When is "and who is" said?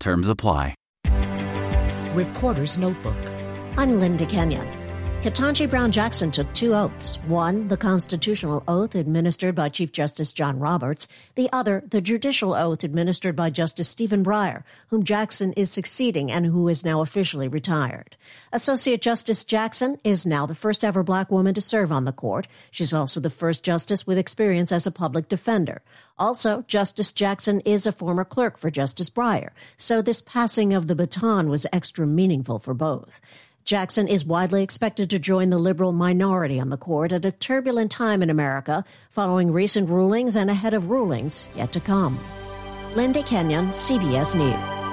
16.32-16.82